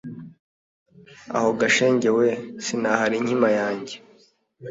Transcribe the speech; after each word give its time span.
aho 1.35 1.49
ga 1.59 1.67
shenge 1.75 2.09
we 2.17 2.27
sinahara 2.65 3.13
inkima 3.19 3.47
yanjye 3.59 3.95